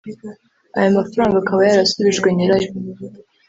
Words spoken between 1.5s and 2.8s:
yarasubijwe nyirayo